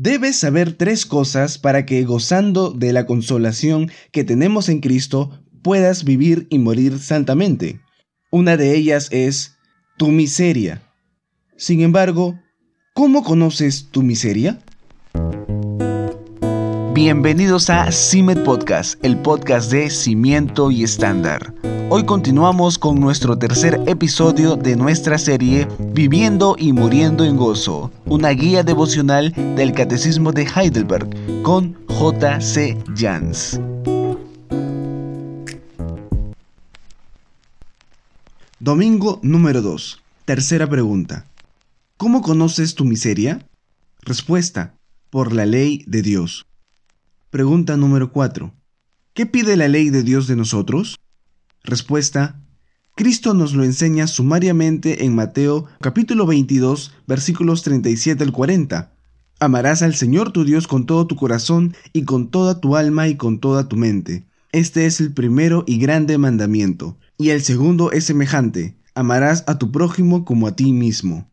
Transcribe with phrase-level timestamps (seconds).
[0.00, 6.04] Debes saber tres cosas para que gozando de la consolación que tenemos en Cristo puedas
[6.04, 7.80] vivir y morir santamente.
[8.30, 9.56] Una de ellas es
[9.96, 10.82] tu miseria.
[11.56, 12.38] Sin embargo,
[12.94, 14.60] ¿cómo conoces tu miseria?
[16.94, 21.52] Bienvenidos a CIMET Podcast, el podcast de Cimiento y Estándar.
[21.90, 28.28] Hoy continuamos con nuestro tercer episodio de nuestra serie Viviendo y Muriendo en Gozo, una
[28.28, 31.08] guía devocional del Catecismo de Heidelberg
[31.42, 32.76] con J.C.
[32.94, 33.58] Jans.
[38.60, 40.02] Domingo número 2.
[40.26, 41.24] Tercera pregunta.
[41.96, 43.48] ¿Cómo conoces tu miseria?
[44.02, 44.74] Respuesta.
[45.08, 46.44] Por la ley de Dios.
[47.30, 48.52] Pregunta número 4.
[49.14, 50.98] ¿Qué pide la ley de Dios de nosotros?
[51.68, 52.40] Respuesta.
[52.96, 58.94] Cristo nos lo enseña sumariamente en Mateo capítulo 22 versículos 37 al 40.
[59.38, 63.16] Amarás al Señor tu Dios con todo tu corazón y con toda tu alma y
[63.16, 64.26] con toda tu mente.
[64.50, 66.96] Este es el primero y grande mandamiento.
[67.18, 68.78] Y el segundo es semejante.
[68.94, 71.30] Amarás a tu prójimo como a ti mismo.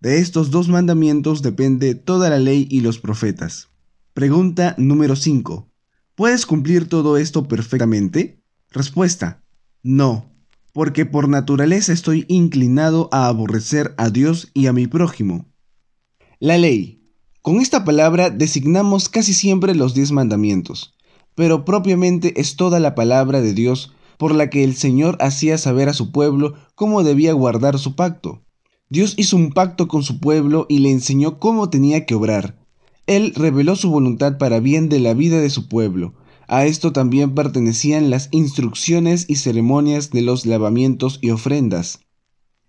[0.00, 3.68] De estos dos mandamientos depende toda la ley y los profetas.
[4.12, 5.66] Pregunta número 5.
[6.14, 8.42] ¿Puedes cumplir todo esto perfectamente?
[8.70, 9.40] Respuesta.
[9.82, 10.32] No,
[10.72, 15.46] porque por naturaleza estoy inclinado a aborrecer a Dios y a mi prójimo.
[16.40, 16.96] La ley.
[17.42, 20.94] Con esta palabra designamos casi siempre los diez mandamientos,
[21.34, 25.88] pero propiamente es toda la palabra de Dios por la que el Señor hacía saber
[25.88, 28.42] a su pueblo cómo debía guardar su pacto.
[28.90, 32.58] Dios hizo un pacto con su pueblo y le enseñó cómo tenía que obrar,
[33.08, 36.12] él reveló su voluntad para bien de la vida de su pueblo.
[36.48, 42.00] A esto también pertenecían las instrucciones y ceremonias de los lavamientos y ofrendas.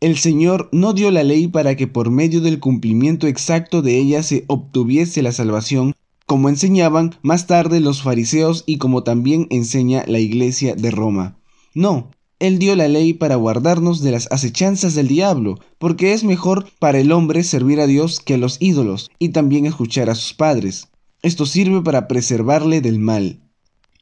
[0.00, 4.22] El Señor no dio la ley para que por medio del cumplimiento exacto de ella
[4.24, 5.94] se obtuviese la salvación,
[6.26, 11.38] como enseñaban más tarde los fariseos y como también enseña la Iglesia de Roma.
[11.72, 12.10] No,
[12.40, 16.98] él dio la ley para guardarnos de las acechanzas del diablo, porque es mejor para
[16.98, 20.88] el hombre servir a Dios que a los ídolos, y también escuchar a sus padres.
[21.22, 23.40] Esto sirve para preservarle del mal.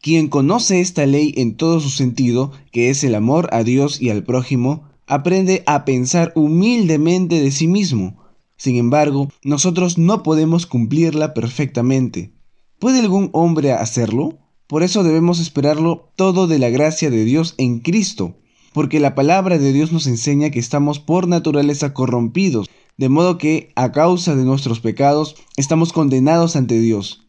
[0.07, 4.11] Quien conoce esta ley en todo su sentido, que es el amor a Dios y
[4.11, 8.23] al prójimo, aprende a pensar humildemente de sí mismo.
[8.57, 12.31] Sin embargo, nosotros no podemos cumplirla perfectamente.
[12.79, 14.39] ¿Puede algún hombre hacerlo?
[14.69, 18.37] Por eso debemos esperarlo todo de la gracia de Dios en Cristo,
[18.73, 23.73] porque la palabra de Dios nos enseña que estamos por naturaleza corrompidos, de modo que,
[23.75, 27.27] a causa de nuestros pecados, estamos condenados ante Dios.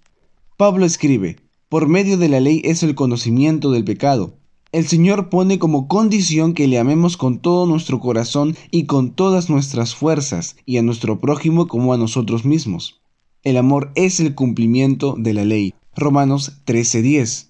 [0.57, 1.37] Pablo escribe,
[1.69, 4.35] por medio de la ley es el conocimiento del pecado.
[4.71, 9.49] El Señor pone como condición que le amemos con todo nuestro corazón y con todas
[9.49, 13.01] nuestras fuerzas, y a nuestro prójimo como a nosotros mismos.
[13.43, 15.73] El amor es el cumplimiento de la ley.
[15.95, 17.49] Romanos 13:10.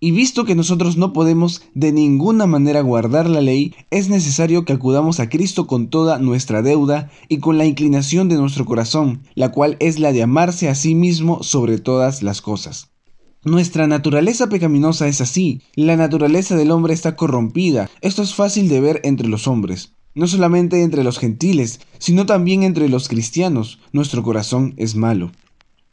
[0.00, 4.72] Y visto que nosotros no podemos de ninguna manera guardar la ley, es necesario que
[4.72, 9.52] acudamos a Cristo con toda nuestra deuda y con la inclinación de nuestro corazón, la
[9.52, 12.91] cual es la de amarse a sí mismo sobre todas las cosas.
[13.44, 18.80] Nuestra naturaleza pecaminosa es así, la naturaleza del hombre está corrompida, esto es fácil de
[18.80, 19.94] ver entre los hombres.
[20.14, 25.32] No solamente entre los gentiles, sino también entre los cristianos, nuestro corazón es malo.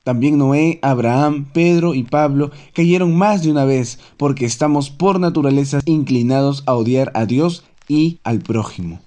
[0.03, 5.79] También Noé, Abraham, Pedro y Pablo cayeron más de una vez porque estamos por naturaleza
[5.85, 9.01] inclinados a odiar a Dios y al prójimo.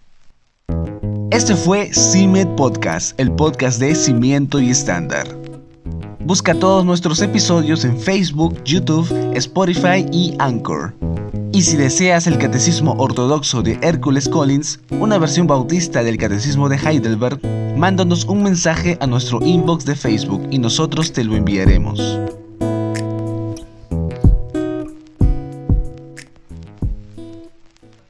[1.30, 5.41] Este fue CIMED Podcast, el podcast de cimiento y estándar.
[6.24, 10.94] Busca todos nuestros episodios en Facebook, YouTube, Spotify y Anchor.
[11.52, 16.76] Y si deseas el Catecismo Ortodoxo de Hércules Collins, una versión bautista del Catecismo de
[16.76, 17.40] Heidelberg,
[17.76, 22.20] mándanos un mensaje a nuestro inbox de Facebook y nosotros te lo enviaremos.